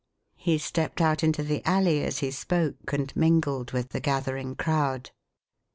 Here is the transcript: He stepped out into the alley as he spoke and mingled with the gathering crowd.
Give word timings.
He 0.37 0.57
stepped 0.57 0.99
out 0.99 1.23
into 1.23 1.43
the 1.43 1.63
alley 1.63 2.03
as 2.03 2.17
he 2.25 2.31
spoke 2.31 2.91
and 2.91 3.15
mingled 3.15 3.71
with 3.71 3.89
the 3.89 3.99
gathering 3.99 4.55
crowd. 4.55 5.11